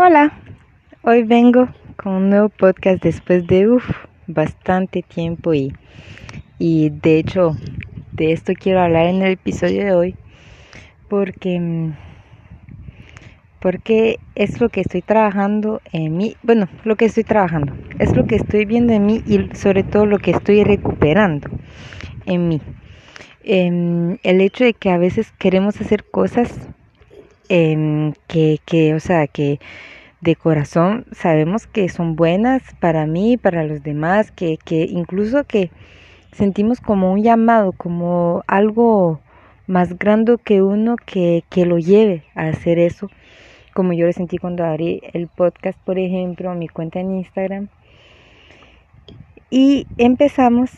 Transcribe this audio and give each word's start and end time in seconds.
Hola, 0.00 0.32
hoy 1.02 1.24
vengo 1.24 1.68
con 1.96 2.12
un 2.12 2.30
nuevo 2.30 2.50
podcast 2.50 3.02
después 3.02 3.44
de 3.48 3.68
uf, 3.68 3.84
bastante 4.28 5.02
tiempo 5.02 5.54
y, 5.54 5.74
y 6.56 6.90
de 6.90 7.18
hecho 7.18 7.56
de 8.12 8.30
esto 8.30 8.52
quiero 8.56 8.80
hablar 8.80 9.06
en 9.06 9.22
el 9.22 9.32
episodio 9.32 9.84
de 9.84 9.92
hoy 9.92 10.16
porque, 11.08 11.58
mm, 11.58 11.96
porque 13.60 14.20
es 14.36 14.60
lo 14.60 14.68
que 14.68 14.82
estoy 14.82 15.02
trabajando 15.02 15.80
en 15.92 16.16
mí, 16.16 16.36
bueno, 16.44 16.68
lo 16.84 16.94
que 16.94 17.06
estoy 17.06 17.24
trabajando, 17.24 17.74
es 17.98 18.14
lo 18.14 18.24
que 18.24 18.36
estoy 18.36 18.66
viendo 18.66 18.92
en 18.92 19.04
mí 19.04 19.24
y 19.26 19.52
sobre 19.56 19.82
todo 19.82 20.06
lo 20.06 20.18
que 20.20 20.30
estoy 20.30 20.62
recuperando 20.62 21.50
en 22.24 22.46
mí. 22.46 22.60
Em, 23.42 24.18
el 24.22 24.40
hecho 24.42 24.62
de 24.62 24.74
que 24.74 24.90
a 24.90 24.98
veces 24.98 25.32
queremos 25.40 25.80
hacer 25.80 26.04
cosas 26.08 26.68
que, 27.48 28.60
que, 28.64 28.94
o 28.94 29.00
sea, 29.00 29.26
que 29.26 29.58
de 30.20 30.36
corazón 30.36 31.06
sabemos 31.12 31.66
que 31.66 31.88
son 31.88 32.16
buenas 32.16 32.62
para 32.80 33.06
mí, 33.06 33.36
para 33.36 33.64
los 33.64 33.82
demás, 33.82 34.30
que, 34.30 34.58
que 34.64 34.84
incluso 34.84 35.44
que 35.44 35.70
sentimos 36.32 36.80
como 36.80 37.12
un 37.12 37.22
llamado, 37.22 37.72
como 37.72 38.42
algo 38.46 39.20
más 39.66 39.98
grande 39.98 40.36
que 40.42 40.62
uno 40.62 40.96
que, 40.96 41.44
que 41.50 41.66
lo 41.66 41.78
lleve 41.78 42.24
a 42.34 42.48
hacer 42.48 42.78
eso, 42.78 43.10
como 43.74 43.92
yo 43.92 44.06
lo 44.06 44.12
sentí 44.12 44.38
cuando 44.38 44.64
abrí 44.64 45.00
el 45.12 45.28
podcast, 45.28 45.78
por 45.84 45.98
ejemplo, 45.98 46.54
mi 46.54 46.68
cuenta 46.68 47.00
en 47.00 47.16
Instagram. 47.16 47.68
Y 49.50 49.86
empezamos 49.96 50.70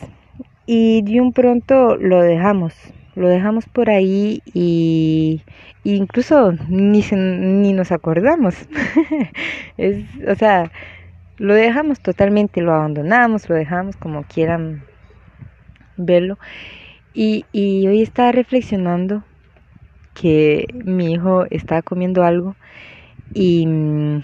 y 0.65 1.01
de 1.01 1.19
un 1.19 1.33
pronto 1.33 1.97
lo 1.97 2.21
dejamos, 2.21 2.75
lo 3.15 3.27
dejamos 3.27 3.65
por 3.65 3.89
ahí 3.89 4.41
y 4.53 5.41
incluso 5.83 6.53
ni, 6.69 7.01
ni 7.11 7.73
nos 7.73 7.91
acordamos. 7.91 8.55
es, 9.77 10.05
o 10.27 10.35
sea, 10.35 10.71
lo 11.37 11.53
dejamos 11.53 11.99
totalmente, 11.99 12.61
lo 12.61 12.73
abandonamos, 12.73 13.49
lo 13.49 13.55
dejamos 13.55 13.95
como 13.97 14.23
quieran 14.23 14.83
verlo. 15.97 16.37
Y, 17.13 17.45
y 17.51 17.87
hoy 17.87 18.01
estaba 18.01 18.31
reflexionando 18.31 19.23
que 20.13 20.67
mi 20.85 21.13
hijo 21.13 21.45
estaba 21.49 21.81
comiendo 21.81 22.23
algo 22.23 22.55
y 23.33 23.65
mm, 23.65 24.21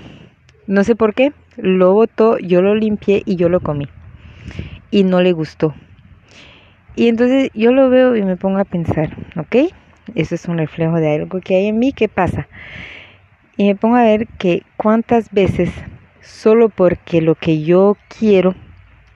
no 0.67 0.83
sé 0.83 0.95
por 0.95 1.13
qué, 1.13 1.33
lo 1.57 1.93
botó, 1.93 2.37
yo 2.39 2.61
lo 2.61 2.75
limpié 2.75 3.23
y 3.25 3.35
yo 3.35 3.49
lo 3.49 3.61
comí. 3.61 3.87
Y 4.91 5.03
no 5.03 5.21
le 5.21 5.31
gustó. 5.31 5.73
Y 6.97 7.09
entonces 7.09 7.51
yo 7.53 7.71
lo 7.71 7.91
veo 7.91 8.15
y 8.15 8.23
me 8.23 8.37
pongo 8.37 8.57
a 8.57 8.65
pensar, 8.65 9.15
¿ok? 9.37 9.71
Eso 10.15 10.33
es 10.33 10.47
un 10.47 10.57
reflejo 10.57 10.95
de 10.95 11.13
algo 11.13 11.39
que 11.41 11.55
hay 11.55 11.67
en 11.67 11.77
mí, 11.77 11.93
¿qué 11.93 12.09
pasa? 12.09 12.47
Y 13.55 13.67
me 13.67 13.75
pongo 13.75 13.97
a 13.97 14.03
ver 14.03 14.27
que 14.39 14.63
cuántas 14.77 15.31
veces, 15.31 15.69
solo 16.21 16.69
porque 16.69 17.21
lo 17.21 17.35
que 17.35 17.61
yo 17.61 17.97
quiero 18.17 18.55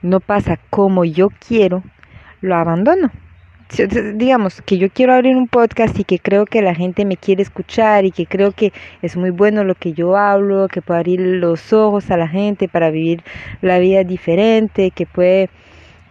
no 0.00 0.20
pasa 0.20 0.60
como 0.70 1.04
yo 1.04 1.30
quiero, 1.44 1.82
lo 2.40 2.54
abandono. 2.54 3.10
Digamos 4.14 4.62
que 4.62 4.78
yo 4.78 4.88
quiero 4.88 5.14
abrir 5.14 5.34
un 5.34 5.48
podcast 5.48 5.98
y 5.98 6.04
que 6.04 6.20
creo 6.20 6.46
que 6.46 6.62
la 6.62 6.76
gente 6.76 7.04
me 7.04 7.16
quiere 7.16 7.42
escuchar 7.42 8.04
y 8.04 8.12
que 8.12 8.26
creo 8.26 8.52
que 8.52 8.72
es 9.00 9.16
muy 9.16 9.30
bueno 9.30 9.64
lo 9.64 9.74
que 9.74 9.92
yo 9.92 10.16
hablo, 10.16 10.68
que 10.68 10.82
puede 10.82 11.00
abrir 11.00 11.20
los 11.20 11.72
ojos 11.72 12.12
a 12.12 12.16
la 12.16 12.28
gente 12.28 12.68
para 12.68 12.92
vivir 12.92 13.24
la 13.60 13.80
vida 13.80 14.04
diferente, 14.04 14.92
que 14.92 15.04
puede 15.04 15.50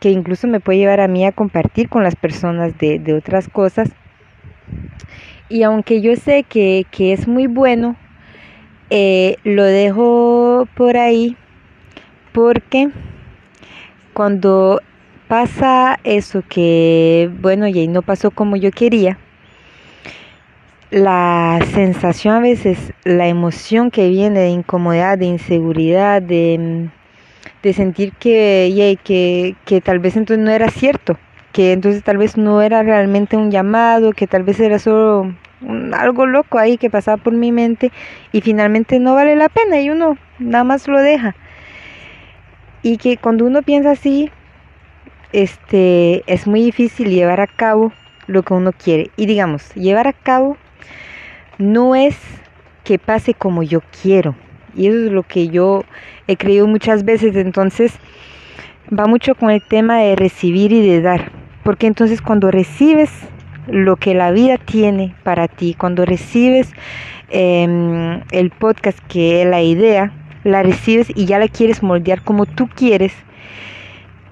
que 0.01 0.09
incluso 0.09 0.47
me 0.47 0.59
puede 0.59 0.79
llevar 0.79 0.99
a 0.99 1.07
mí 1.07 1.23
a 1.25 1.31
compartir 1.31 1.87
con 1.87 2.03
las 2.03 2.15
personas 2.15 2.75
de, 2.79 3.13
otras 3.13 3.47
cosas. 3.47 3.91
Y 5.47 5.61
aunque 5.61 6.01
yo 6.01 6.15
sé 6.15 6.43
que, 6.43 6.87
que 6.89 7.13
es 7.13 7.27
muy 7.27 7.45
bueno, 7.45 7.95
eh, 8.89 9.37
lo 9.43 9.63
dejo 9.63 10.67
por 10.75 10.97
ahí 10.97 11.37
porque 12.31 12.89
cuando 14.13 14.81
pasa 15.27 15.99
eso 16.03 16.43
que, 16.49 17.29
bueno, 17.39 17.67
y 17.67 17.87
no 17.87 18.01
pasó 18.01 18.31
como 18.31 18.55
yo 18.55 18.71
quería, 18.71 19.19
la 20.89 21.59
sensación 21.75 22.33
a 22.33 22.39
veces, 22.39 22.91
la 23.03 23.27
emoción 23.27 23.91
que 23.91 24.09
viene 24.09 24.39
de 24.39 24.49
incomodidad, 24.49 25.19
de 25.19 25.25
inseguridad, 25.27 26.23
de 26.23 26.89
de 27.63 27.73
sentir 27.73 28.13
que, 28.13 28.97
que, 29.03 29.55
que 29.65 29.81
tal 29.81 29.99
vez 29.99 30.17
entonces 30.17 30.43
no 30.43 30.51
era 30.51 30.69
cierto, 30.69 31.17
que 31.51 31.73
entonces 31.73 32.03
tal 32.03 32.17
vez 32.17 32.37
no 32.37 32.61
era 32.61 32.83
realmente 32.83 33.37
un 33.37 33.51
llamado, 33.51 34.13
que 34.13 34.27
tal 34.27 34.43
vez 34.43 34.59
era 34.59 34.79
solo 34.79 35.33
algo 35.93 36.25
loco 36.25 36.57
ahí 36.57 36.77
que 36.77 36.89
pasaba 36.89 37.17
por 37.17 37.33
mi 37.33 37.51
mente 37.51 37.91
y 38.31 38.41
finalmente 38.41 38.99
no 38.99 39.13
vale 39.13 39.35
la 39.35 39.49
pena 39.49 39.79
y 39.79 39.89
uno 39.89 40.17
nada 40.39 40.63
más 40.63 40.87
lo 40.87 40.99
deja. 40.99 41.35
Y 42.83 42.97
que 42.97 43.17
cuando 43.17 43.45
uno 43.45 43.61
piensa 43.61 43.91
así, 43.91 44.31
este 45.33 46.23
es 46.31 46.47
muy 46.47 46.63
difícil 46.63 47.09
llevar 47.09 47.41
a 47.41 47.47
cabo 47.47 47.93
lo 48.27 48.43
que 48.43 48.53
uno 48.53 48.71
quiere. 48.71 49.11
Y 49.17 49.27
digamos, 49.27 49.73
llevar 49.75 50.07
a 50.07 50.13
cabo 50.13 50.57
no 51.57 51.95
es 51.95 52.17
que 52.83 52.97
pase 52.97 53.33
como 53.35 53.61
yo 53.61 53.81
quiero, 54.01 54.35
y 54.75 54.87
eso 54.87 55.05
es 55.05 55.11
lo 55.11 55.23
que 55.23 55.47
yo 55.49 55.83
he 56.27 56.37
creído 56.37 56.67
muchas 56.67 57.03
veces. 57.05 57.35
Entonces 57.35 57.93
va 58.97 59.05
mucho 59.05 59.35
con 59.35 59.51
el 59.51 59.61
tema 59.61 59.99
de 59.99 60.15
recibir 60.15 60.71
y 60.71 60.85
de 60.85 61.01
dar. 61.01 61.31
Porque 61.63 61.87
entonces 61.87 62.21
cuando 62.21 62.51
recibes 62.51 63.11
lo 63.67 63.95
que 63.95 64.13
la 64.13 64.31
vida 64.31 64.57
tiene 64.57 65.15
para 65.23 65.47
ti, 65.47 65.75
cuando 65.77 66.05
recibes 66.05 66.71
em, 67.29 68.21
el 68.31 68.49
podcast 68.49 68.99
que 69.07 69.41
es 69.41 69.47
la 69.47 69.61
idea, 69.61 70.11
la 70.43 70.63
recibes 70.63 71.11
y 71.15 71.25
ya 71.25 71.39
la 71.39 71.47
quieres 71.47 71.83
moldear 71.83 72.23
como 72.23 72.45
tú 72.45 72.67
quieres 72.67 73.13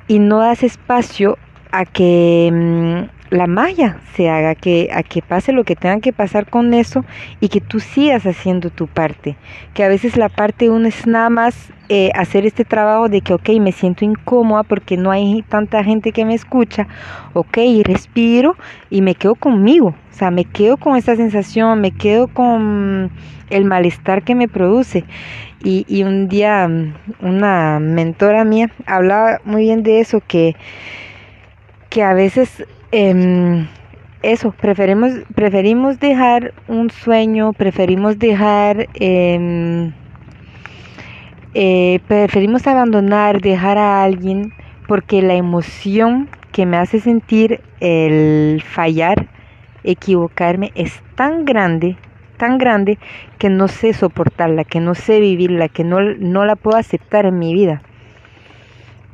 y 0.07 0.17
no 0.19 0.39
das 0.39 0.63
espacio 0.63 1.37
a 1.71 1.85
que 1.85 2.47
em, 2.47 3.07
la 3.29 3.47
magia 3.47 3.99
se 4.15 4.29
haga, 4.29 4.55
que, 4.55 4.89
a 4.93 5.03
que 5.03 5.21
pase 5.21 5.51
lo 5.51 5.63
que 5.63 5.75
tenga 5.75 5.99
que 5.99 6.13
pasar 6.13 6.49
con 6.49 6.73
eso 6.73 7.05
y 7.39 7.49
que 7.49 7.61
tú 7.61 7.79
sigas 7.79 8.25
haciendo 8.25 8.69
tu 8.69 8.87
parte. 8.87 9.35
Que 9.73 9.83
a 9.83 9.87
veces 9.87 10.17
la 10.17 10.29
parte 10.29 10.69
uno 10.69 10.87
es 10.87 11.05
nada 11.05 11.29
más 11.29 11.71
eh, 11.89 12.11
hacer 12.15 12.45
este 12.45 12.65
trabajo 12.65 13.07
de 13.09 13.21
que, 13.21 13.33
ok, 13.33 13.49
me 13.59 13.71
siento 13.71 14.05
incómoda 14.05 14.63
porque 14.63 14.97
no 14.97 15.11
hay 15.11 15.43
tanta 15.47 15.83
gente 15.83 16.11
que 16.11 16.25
me 16.25 16.33
escucha, 16.33 16.87
ok, 17.33 17.57
respiro 17.83 18.55
y 18.89 19.01
me 19.01 19.15
quedo 19.15 19.35
conmigo, 19.35 19.87
o 19.89 20.13
sea, 20.13 20.31
me 20.31 20.45
quedo 20.45 20.77
con 20.77 20.95
esa 20.95 21.15
sensación, 21.15 21.81
me 21.81 21.91
quedo 21.91 22.27
con 22.27 23.11
el 23.49 23.65
malestar 23.65 24.23
que 24.23 24.35
me 24.35 24.47
produce. 24.47 25.03
Y, 25.61 25.85
y 25.89 26.03
un 26.03 26.29
día 26.29 26.69
una 27.19 27.79
mentora 27.79 28.45
mía 28.45 28.71
hablaba 28.85 29.39
muy 29.43 29.63
bien 29.63 29.83
de 29.83 29.99
eso, 29.99 30.21
que, 30.25 30.55
que 31.89 32.01
a 32.01 32.13
veces 32.13 32.65
eh, 32.91 33.67
eso, 34.21 34.51
preferimos, 34.51 35.11
preferimos 35.33 35.99
dejar 35.99 36.53
un 36.67 36.89
sueño, 36.89 37.53
preferimos 37.53 38.19
dejar, 38.19 38.89
eh, 38.95 39.91
eh, 41.53 41.99
preferimos 42.07 42.67
abandonar, 42.67 43.41
dejar 43.41 43.77
a 43.77 44.03
alguien, 44.03 44.51
porque 44.87 45.21
la 45.21 45.35
emoción 45.35 46.27
que 46.51 46.65
me 46.65 46.77
hace 46.77 46.99
sentir 46.99 47.61
el 47.79 48.61
fallar, 48.61 49.27
equivocarme, 49.83 50.71
es 50.75 51.01
tan 51.15 51.45
grande, 51.45 51.95
tan 52.35 52.57
grande, 52.57 52.97
que 53.37 53.49
no 53.49 53.69
sé 53.69 53.93
soportarla, 53.93 54.65
que 54.65 54.81
no 54.81 54.95
sé 54.95 55.21
vivirla, 55.21 55.69
que 55.69 55.85
no, 55.85 56.01
no 56.01 56.43
la 56.43 56.57
puedo 56.57 56.77
aceptar 56.77 57.25
en 57.25 57.39
mi 57.39 57.53
vida. 57.53 57.81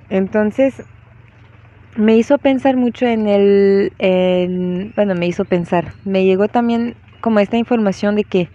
Entonces, 0.10 0.84
me 1.96 2.18
hizo 2.18 2.38
pensar 2.38 2.76
mucho 2.76 3.06
en 3.06 3.28
el, 3.28 4.94
bueno, 4.96 5.16
me 5.16 5.28
hizo 5.28 5.46
pensar, 5.46 5.94
me 6.04 6.26
llegó 6.26 6.48
también 6.48 6.96
como 7.22 7.40
esta 7.40 7.58
información 7.58 8.16
de 8.16 8.24
que 8.24 8.50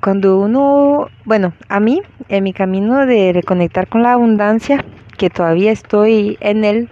cuando 0.00 0.38
uno, 0.38 1.08
bueno, 1.26 1.52
a 1.68 1.78
mí, 1.78 2.00
en 2.28 2.44
mi 2.44 2.54
camino 2.54 3.04
de 3.04 3.32
reconectar 3.34 3.86
con 3.86 4.02
la 4.02 4.12
abundancia, 4.12 4.84
que 5.18 5.28
todavía 5.28 5.72
estoy 5.72 6.38
en 6.40 6.64
él, 6.64 6.88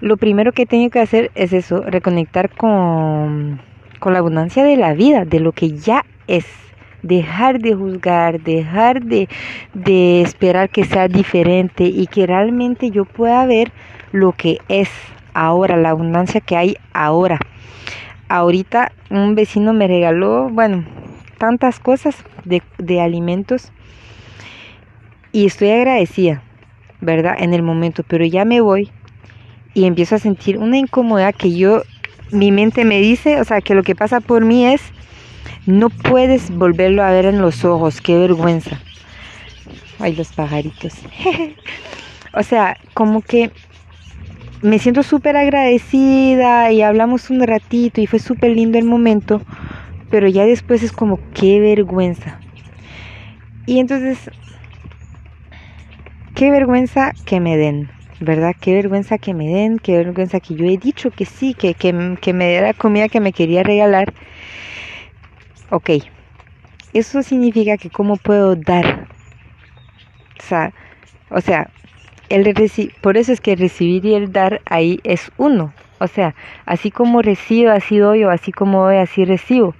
lo 0.00 0.16
primero 0.16 0.52
que 0.52 0.64
tengo 0.64 0.88
que 0.88 1.00
hacer 1.00 1.30
es 1.34 1.52
eso, 1.52 1.82
reconectar 1.82 2.50
con, 2.50 3.60
con 4.00 4.14
la 4.14 4.20
abundancia 4.20 4.64
de 4.64 4.76
la 4.76 4.94
vida, 4.94 5.26
de 5.26 5.40
lo 5.40 5.52
que 5.52 5.72
ya 5.72 6.04
es 6.26 6.46
dejar 7.04 7.60
de 7.60 7.74
juzgar, 7.74 8.40
dejar 8.40 9.02
de, 9.02 9.28
de 9.74 10.22
esperar 10.22 10.70
que 10.70 10.84
sea 10.84 11.06
diferente 11.06 11.84
y 11.84 12.06
que 12.06 12.26
realmente 12.26 12.90
yo 12.90 13.04
pueda 13.04 13.44
ver 13.46 13.70
lo 14.10 14.32
que 14.32 14.58
es 14.68 14.88
ahora, 15.34 15.76
la 15.76 15.90
abundancia 15.90 16.40
que 16.40 16.56
hay 16.56 16.76
ahora. 16.92 17.38
Ahorita 18.28 18.90
un 19.10 19.34
vecino 19.34 19.74
me 19.74 19.86
regaló, 19.86 20.48
bueno, 20.48 20.84
tantas 21.38 21.78
cosas 21.78 22.16
de, 22.44 22.62
de 22.78 23.00
alimentos 23.00 23.70
y 25.30 25.44
estoy 25.44 25.70
agradecida, 25.70 26.42
¿verdad? 27.00 27.34
En 27.38 27.52
el 27.52 27.62
momento, 27.62 28.02
pero 28.02 28.24
ya 28.24 28.46
me 28.46 28.62
voy 28.62 28.90
y 29.74 29.84
empiezo 29.84 30.14
a 30.14 30.18
sentir 30.18 30.56
una 30.56 30.78
incomodidad 30.78 31.34
que 31.34 31.54
yo, 31.54 31.82
mi 32.30 32.50
mente 32.50 32.86
me 32.86 33.00
dice, 33.00 33.40
o 33.40 33.44
sea, 33.44 33.60
que 33.60 33.74
lo 33.74 33.82
que 33.82 33.94
pasa 33.94 34.20
por 34.20 34.44
mí 34.44 34.64
es 34.64 34.80
no 35.66 35.90
puedes 35.90 36.50
volverlo 36.50 37.02
a 37.02 37.10
ver 37.10 37.26
en 37.26 37.40
los 37.40 37.64
ojos, 37.64 38.00
qué 38.00 38.16
vergüenza. 38.18 38.80
Ay, 39.98 40.14
los 40.14 40.32
pajaritos. 40.32 40.94
o 42.32 42.42
sea, 42.42 42.76
como 42.94 43.22
que 43.22 43.50
me 44.62 44.78
siento 44.78 45.02
súper 45.02 45.36
agradecida 45.36 46.72
y 46.72 46.82
hablamos 46.82 47.30
un 47.30 47.42
ratito 47.46 48.00
y 48.00 48.06
fue 48.06 48.18
súper 48.18 48.52
lindo 48.52 48.78
el 48.78 48.84
momento, 48.84 49.42
pero 50.10 50.28
ya 50.28 50.46
después 50.46 50.82
es 50.82 50.92
como 50.92 51.18
qué 51.34 51.60
vergüenza. 51.60 52.40
Y 53.66 53.78
entonces, 53.78 54.30
qué 56.34 56.50
vergüenza 56.50 57.12
que 57.24 57.40
me 57.40 57.56
den, 57.56 57.90
¿verdad? 58.20 58.54
Qué 58.58 58.72
vergüenza 58.74 59.18
que 59.18 59.34
me 59.34 59.48
den, 59.48 59.78
qué 59.78 59.96
vergüenza 59.96 60.40
que 60.40 60.54
yo 60.54 60.64
he 60.66 60.76
dicho 60.76 61.10
que 61.10 61.24
sí, 61.24 61.54
que, 61.54 61.74
que, 61.74 62.16
que 62.20 62.32
me 62.32 62.48
diera 62.48 62.74
comida 62.74 63.08
que 63.08 63.20
me 63.20 63.32
quería 63.32 63.62
regalar. 63.62 64.12
Ok, 65.74 65.90
eso 66.92 67.24
significa 67.24 67.76
que 67.76 67.90
cómo 67.90 68.16
puedo 68.16 68.54
dar. 68.54 69.08
O 70.38 70.42
sea, 70.42 70.72
o 71.30 71.40
sea 71.40 71.68
el 72.28 72.54
por 73.00 73.16
eso 73.16 73.32
es 73.32 73.40
que 73.40 73.56
recibir 73.56 74.06
y 74.06 74.14
el 74.14 74.30
dar 74.30 74.60
ahí 74.66 75.00
es 75.02 75.32
uno. 75.36 75.74
O 75.98 76.06
sea, 76.06 76.36
así 76.64 76.92
como 76.92 77.22
recibo, 77.22 77.72
así 77.72 77.98
doy, 77.98 78.22
o 78.22 78.30
así 78.30 78.52
como 78.52 78.84
doy, 78.84 78.98
así 78.98 79.24
recibo. 79.24 79.74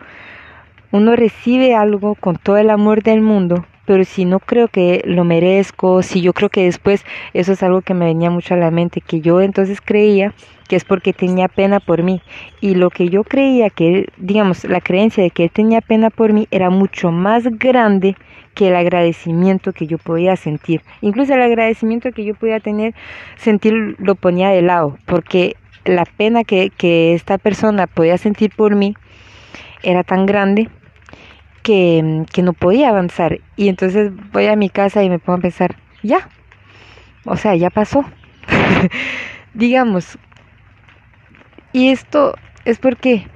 Uno 0.90 1.14
recibe 1.14 1.76
algo 1.76 2.16
con 2.16 2.34
todo 2.38 2.56
el 2.56 2.70
amor 2.70 3.04
del 3.04 3.20
mundo, 3.20 3.64
pero 3.86 4.04
si 4.04 4.24
no 4.24 4.40
creo 4.40 4.68
que 4.68 5.02
lo 5.04 5.24
merezco, 5.24 6.02
si 6.02 6.20
yo 6.20 6.32
creo 6.32 6.48
que 6.48 6.64
después, 6.64 7.04
eso 7.32 7.52
es 7.52 7.62
algo 7.62 7.82
que 7.82 7.94
me 7.94 8.06
venía 8.06 8.30
mucho 8.30 8.54
a 8.54 8.56
la 8.56 8.70
mente, 8.70 9.00
que 9.00 9.20
yo 9.20 9.40
entonces 9.40 9.80
creía 9.80 10.32
que 10.68 10.76
es 10.76 10.84
porque 10.84 11.12
tenía 11.12 11.48
pena 11.48 11.80
por 11.80 12.02
mí. 12.02 12.22
Y 12.60 12.74
lo 12.74 12.90
que 12.90 13.08
yo 13.08 13.24
creía 13.24 13.70
que, 13.70 14.08
digamos, 14.16 14.64
la 14.64 14.80
creencia 14.80 15.22
de 15.22 15.30
que 15.30 15.44
él 15.44 15.50
tenía 15.50 15.80
pena 15.80 16.10
por 16.10 16.32
mí 16.32 16.48
era 16.50 16.70
mucho 16.70 17.10
más 17.10 17.44
grande 17.58 18.16
que 18.54 18.68
el 18.68 18.76
agradecimiento 18.76 19.72
que 19.72 19.86
yo 19.86 19.98
podía 19.98 20.36
sentir. 20.36 20.80
Incluso 21.00 21.34
el 21.34 21.42
agradecimiento 21.42 22.12
que 22.12 22.24
yo 22.24 22.34
podía 22.34 22.60
tener, 22.60 22.94
sentir 23.36 23.96
lo 23.98 24.14
ponía 24.14 24.50
de 24.50 24.62
lado, 24.62 24.96
porque 25.06 25.56
la 25.84 26.04
pena 26.04 26.44
que, 26.44 26.70
que 26.70 27.14
esta 27.14 27.36
persona 27.36 27.86
podía 27.86 28.16
sentir 28.16 28.52
por 28.56 28.74
mí 28.74 28.94
era 29.82 30.02
tan 30.02 30.24
grande 30.24 30.68
que, 31.64 32.24
no 32.42 32.52
podía 32.52 32.90
avanzar. 32.90 33.40
Y 33.56 33.68
entonces 33.68 34.12
voy 34.32 34.46
a 34.46 34.54
mi 34.54 34.68
casa 34.68 35.02
y 35.02 35.10
me 35.10 35.18
pongo 35.18 35.38
a 35.38 35.42
pensar, 35.42 35.74
ya, 36.04 36.28
o 37.24 37.36
sea, 37.36 37.56
ya 37.56 37.70
pasó. 37.70 38.04
Digamos, 39.54 40.18
y 41.72 41.88
esto 41.88 42.34
es 42.64 42.78
porque, 42.78 43.26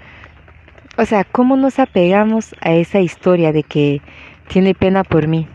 o 0.96 1.04
sea, 1.06 1.25
¿cómo 1.25 1.56
nos 1.56 1.78
apegamos 1.78 2.54
a 2.60 2.72
esa 2.72 3.00
historia 3.00 3.50
de 3.52 3.64
que 3.64 4.00
tiene 4.46 4.75
pena 4.75 5.02
por 5.02 5.26
mí? 5.26 5.48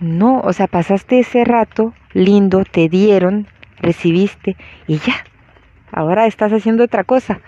No, 0.00 0.40
o 0.40 0.52
sea, 0.52 0.66
pasaste 0.66 1.18
ese 1.18 1.44
rato 1.44 1.92
lindo, 2.12 2.64
te 2.64 2.88
dieron, 2.88 3.48
recibiste 3.78 4.56
y 4.86 4.98
ya. 4.98 5.24
Ahora 5.92 6.26
estás 6.26 6.52
haciendo 6.52 6.84
otra 6.84 7.04
cosa. 7.04 7.40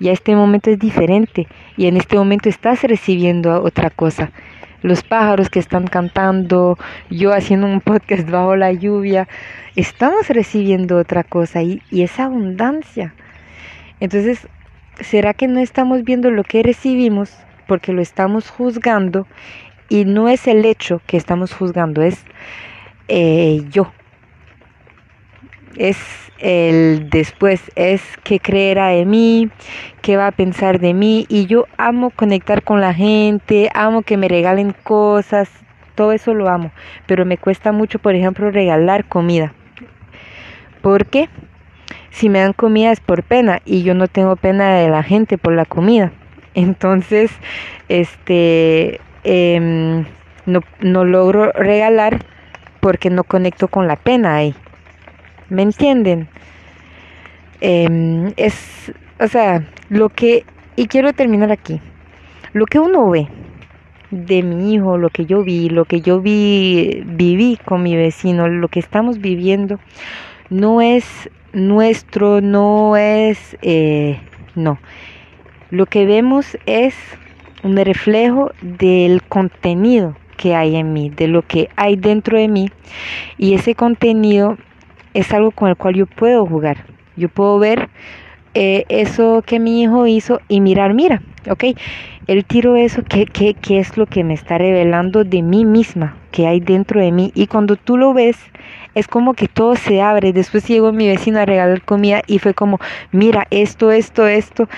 Ya 0.00 0.12
este 0.12 0.36
momento 0.36 0.70
es 0.70 0.78
diferente 0.78 1.46
y 1.76 1.86
en 1.86 1.96
este 1.96 2.16
momento 2.16 2.48
estás 2.48 2.82
recibiendo 2.82 3.62
otra 3.62 3.90
cosa. 3.90 4.30
Los 4.82 5.02
pájaros 5.02 5.48
que 5.48 5.58
están 5.58 5.86
cantando, 5.86 6.78
yo 7.10 7.32
haciendo 7.32 7.66
un 7.66 7.80
podcast 7.80 8.28
bajo 8.30 8.56
la 8.56 8.72
lluvia, 8.72 9.26
estamos 9.74 10.28
recibiendo 10.28 10.98
otra 10.98 11.24
cosa 11.24 11.62
y, 11.62 11.82
y 11.90 12.02
esa 12.02 12.24
abundancia. 12.24 13.14
Entonces, 14.00 14.46
¿será 15.00 15.34
que 15.34 15.48
no 15.48 15.60
estamos 15.60 16.04
viendo 16.04 16.30
lo 16.30 16.44
que 16.44 16.62
recibimos 16.62 17.36
porque 17.66 17.92
lo 17.92 18.02
estamos 18.02 18.50
juzgando? 18.50 19.26
Y 19.88 20.04
no 20.04 20.28
es 20.28 20.46
el 20.46 20.64
hecho 20.64 21.00
que 21.06 21.16
estamos 21.16 21.52
juzgando, 21.52 22.02
es 22.02 22.24
eh, 23.08 23.62
yo. 23.70 23.92
Es 25.76 25.96
el 26.38 27.08
después, 27.10 27.62
es 27.76 28.02
qué 28.24 28.40
creerá 28.40 28.88
de 28.88 29.04
mí, 29.04 29.50
qué 30.02 30.16
va 30.16 30.28
a 30.28 30.32
pensar 30.32 30.80
de 30.80 30.94
mí. 30.94 31.26
Y 31.28 31.46
yo 31.46 31.66
amo 31.76 32.10
conectar 32.10 32.62
con 32.62 32.80
la 32.80 32.94
gente, 32.94 33.70
amo 33.74 34.02
que 34.02 34.16
me 34.16 34.28
regalen 34.28 34.74
cosas, 34.82 35.50
todo 35.94 36.12
eso 36.12 36.34
lo 36.34 36.48
amo. 36.48 36.72
Pero 37.06 37.24
me 37.24 37.38
cuesta 37.38 37.72
mucho, 37.72 37.98
por 37.98 38.14
ejemplo, 38.14 38.50
regalar 38.50 39.04
comida. 39.04 39.52
¿Por 40.82 41.06
qué? 41.06 41.28
si 42.16 42.30
me 42.30 42.40
dan 42.40 42.54
comida 42.54 42.92
es 42.92 43.00
por 43.00 43.22
pena 43.22 43.60
y 43.66 43.82
yo 43.82 43.92
no 43.92 44.08
tengo 44.08 44.36
pena 44.36 44.74
de 44.76 44.88
la 44.88 45.02
gente 45.02 45.36
por 45.36 45.52
la 45.52 45.66
comida. 45.66 46.12
Entonces, 46.54 47.30
este, 47.90 49.00
em, 49.22 50.06
no, 50.46 50.60
no 50.80 51.04
logro 51.04 51.52
regalar 51.52 52.24
porque 52.80 53.10
no 53.10 53.24
conecto 53.24 53.68
con 53.68 53.86
la 53.86 53.96
pena 53.96 54.36
ahí. 54.36 54.54
¿Me 55.48 55.62
entienden? 55.62 56.28
Em, 57.60 58.32
es, 58.36 58.92
o 59.20 59.28
sea, 59.28 59.64
lo 59.88 60.08
que, 60.08 60.44
y 60.74 60.86
quiero 60.88 61.12
terminar 61.12 61.52
aquí, 61.52 61.80
lo 62.52 62.66
que 62.66 62.78
uno 62.78 63.08
ve 63.10 63.28
de 64.10 64.42
mi 64.42 64.74
hijo, 64.74 64.98
lo 64.98 65.08
que 65.10 65.26
yo 65.26 65.42
vi, 65.42 65.68
lo 65.68 65.84
que 65.84 66.00
yo 66.00 66.20
vi, 66.20 67.02
viví 67.06 67.58
con 67.64 67.82
mi 67.82 67.96
vecino, 67.96 68.48
lo 68.48 68.68
que 68.68 68.80
estamos 68.80 69.20
viviendo, 69.20 69.78
no 70.50 70.80
es 70.80 71.30
nuestro, 71.52 72.40
no 72.40 72.96
es, 72.96 73.56
eh, 73.62 74.18
no. 74.54 74.78
Lo 75.70 75.86
que 75.86 76.06
vemos 76.06 76.56
es 76.66 76.94
un 77.62 77.76
reflejo 77.76 78.52
del 78.62 79.22
contenido 79.22 80.16
que 80.36 80.54
hay 80.54 80.76
en 80.76 80.92
mí, 80.92 81.10
de 81.10 81.28
lo 81.28 81.42
que 81.42 81.68
hay 81.76 81.96
dentro 81.96 82.38
de 82.38 82.48
mí. 82.48 82.70
Y 83.38 83.54
ese 83.54 83.74
contenido 83.74 84.56
es 85.16 85.32
algo 85.32 85.50
con 85.50 85.70
el 85.70 85.76
cual 85.76 85.94
yo 85.94 86.06
puedo 86.06 86.44
jugar. 86.46 86.84
Yo 87.16 87.30
puedo 87.30 87.58
ver 87.58 87.88
eh, 88.52 88.84
eso 88.90 89.42
que 89.44 89.58
mi 89.58 89.82
hijo 89.82 90.06
hizo 90.06 90.40
y 90.46 90.60
mirar, 90.60 90.92
mira, 90.92 91.22
ok, 91.50 91.64
él 92.26 92.44
tiró 92.44 92.76
eso, 92.76 93.02
¿qué, 93.02 93.24
qué, 93.24 93.54
¿qué 93.54 93.78
es 93.78 93.96
lo 93.96 94.04
que 94.04 94.24
me 94.24 94.34
está 94.34 94.58
revelando 94.58 95.24
de 95.24 95.40
mí 95.42 95.64
misma, 95.64 96.16
que 96.32 96.46
hay 96.46 96.60
dentro 96.60 97.00
de 97.00 97.12
mí? 97.12 97.32
Y 97.34 97.46
cuando 97.46 97.76
tú 97.76 97.96
lo 97.96 98.12
ves, 98.12 98.36
es 98.94 99.08
como 99.08 99.32
que 99.32 99.48
todo 99.48 99.74
se 99.74 100.02
abre. 100.02 100.34
Después 100.34 100.68
llegó 100.68 100.92
mi 100.92 101.08
vecino 101.08 101.38
a 101.38 101.46
regalar 101.46 101.80
comida 101.82 102.22
y 102.26 102.38
fue 102.38 102.52
como, 102.52 102.78
mira, 103.10 103.46
esto, 103.50 103.92
esto, 103.92 104.26
esto. 104.26 104.68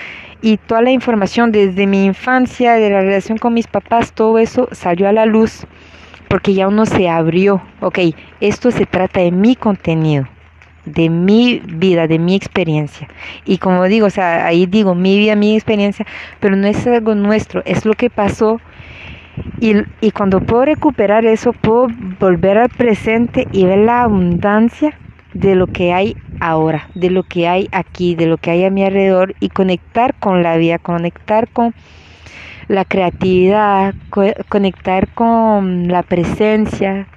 Y 0.41 0.55
toda 0.55 0.81
la 0.81 0.91
información 0.91 1.51
desde 1.51 1.85
mi 1.85 2.05
infancia, 2.05 2.75
de 2.75 2.89
la 2.89 3.01
relación 3.01 3.37
con 3.37 3.53
mis 3.53 3.67
papás, 3.67 4.13
todo 4.13 4.39
eso 4.39 4.69
salió 4.71 5.09
a 5.09 5.11
la 5.11 5.25
luz 5.25 5.65
porque 6.29 6.53
ya 6.53 6.69
uno 6.69 6.85
se 6.85 7.09
abrió. 7.09 7.61
Ok, 7.81 7.99
esto 8.39 8.71
se 8.71 8.85
trata 8.85 9.19
de 9.19 9.31
mi 9.31 9.57
contenido 9.57 10.25
de 10.85 11.09
mi 11.09 11.61
vida, 11.65 12.07
de 12.07 12.17
mi 12.17 12.35
experiencia. 12.35 13.07
Y 13.45 13.57
como 13.57 13.83
digo, 13.85 14.07
o 14.07 14.09
sea, 14.09 14.45
ahí 14.45 14.65
digo 14.65 14.95
mi 14.95 15.17
vida, 15.19 15.35
mi 15.35 15.53
experiencia, 15.55 16.05
pero 16.39 16.55
no 16.55 16.67
es 16.67 16.87
algo 16.87 17.15
nuestro, 17.15 17.61
es 17.65 17.85
lo 17.85 17.93
que 17.93 18.09
pasó 18.09 18.59
y, 19.59 19.73
y 20.01 20.11
cuando 20.11 20.41
puedo 20.41 20.65
recuperar 20.65 21.25
eso, 21.25 21.53
puedo 21.53 21.87
volver 22.19 22.57
al 22.57 22.69
presente 22.69 23.47
y 23.51 23.65
ver 23.65 23.79
la 23.79 24.03
abundancia 24.03 24.97
de 25.33 25.55
lo 25.55 25.67
que 25.67 25.93
hay 25.93 26.15
ahora, 26.39 26.89
de 26.95 27.09
lo 27.09 27.23
que 27.23 27.47
hay 27.47 27.67
aquí, 27.71 28.15
de 28.15 28.25
lo 28.25 28.37
que 28.37 28.51
hay 28.51 28.65
a 28.65 28.69
mi 28.69 28.83
alrededor 28.83 29.35
y 29.39 29.49
conectar 29.49 30.15
con 30.15 30.43
la 30.43 30.57
vida, 30.57 30.79
conectar 30.79 31.47
con 31.49 31.73
la 32.69 32.85
creatividad, 32.85 33.93
conectar 34.47 35.09
con 35.09 35.89
la 35.89 36.03
presencia 36.03 37.07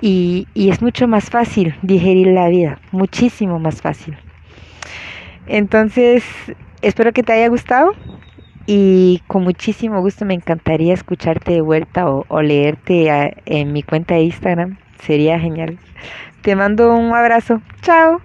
y, 0.00 0.46
y 0.54 0.70
es 0.70 0.80
mucho 0.80 1.08
más 1.08 1.30
fácil 1.30 1.74
digerir 1.82 2.28
la 2.28 2.48
vida, 2.48 2.78
muchísimo 2.92 3.58
más 3.58 3.82
fácil. 3.82 4.16
Entonces, 5.48 6.22
espero 6.82 7.12
que 7.12 7.24
te 7.24 7.32
haya 7.32 7.48
gustado 7.48 7.92
y 8.66 9.20
con 9.26 9.42
muchísimo 9.42 10.00
gusto 10.00 10.24
me 10.24 10.34
encantaría 10.34 10.94
escucharte 10.94 11.54
de 11.54 11.60
vuelta 11.60 12.08
o, 12.08 12.42
leerte 12.42 13.34
en 13.46 13.72
mi 13.72 13.82
cuenta 13.82 14.14
de 14.14 14.22
Instagram. 14.22 14.76
Sería 15.02 15.40
genial. 15.40 15.78
Te 16.42 16.54
mando 16.54 16.94
un 16.94 17.12
abrazo. 17.12 17.60
Chao. 17.82 18.20